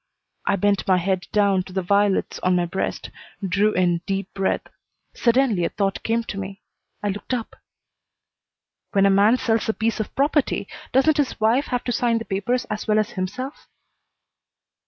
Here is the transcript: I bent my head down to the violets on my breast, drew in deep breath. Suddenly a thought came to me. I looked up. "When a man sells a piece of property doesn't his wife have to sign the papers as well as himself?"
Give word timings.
I 0.47 0.55
bent 0.55 0.87
my 0.87 0.97
head 0.97 1.27
down 1.31 1.61
to 1.65 1.73
the 1.73 1.83
violets 1.83 2.39
on 2.39 2.55
my 2.55 2.65
breast, 2.65 3.11
drew 3.47 3.71
in 3.73 4.01
deep 4.07 4.33
breath. 4.33 4.63
Suddenly 5.13 5.63
a 5.63 5.69
thought 5.69 6.01
came 6.01 6.23
to 6.23 6.39
me. 6.39 6.63
I 7.03 7.09
looked 7.09 7.35
up. 7.35 7.55
"When 8.93 9.05
a 9.05 9.11
man 9.11 9.37
sells 9.37 9.69
a 9.69 9.73
piece 9.73 9.99
of 9.99 10.15
property 10.15 10.67
doesn't 10.91 11.17
his 11.17 11.39
wife 11.39 11.65
have 11.65 11.83
to 11.83 11.91
sign 11.91 12.17
the 12.17 12.25
papers 12.25 12.65
as 12.65 12.87
well 12.87 12.97
as 12.97 13.11
himself?" 13.11 13.67